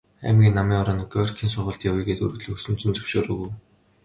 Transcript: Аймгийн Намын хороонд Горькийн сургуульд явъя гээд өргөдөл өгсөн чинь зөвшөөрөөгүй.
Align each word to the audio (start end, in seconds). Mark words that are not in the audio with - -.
Аймгийн 0.27 0.55
Намын 0.57 0.77
хороонд 0.79 1.11
Горькийн 1.13 1.51
сургуульд 1.53 1.87
явъя 1.89 2.03
гээд 2.07 2.23
өргөдөл 2.25 2.53
өгсөн 2.55 2.75
чинь 2.79 2.95
зөвшөөрөөгүй. 2.95 3.51